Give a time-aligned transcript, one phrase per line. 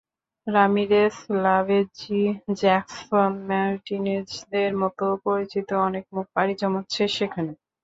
[0.47, 2.21] Ramirez, Lavezzi,
[2.59, 7.51] Jackson মার্টিনেজদের মতো পরিচিত অনেক মুখ পাড়ি জমাচ্ছে সেখানে।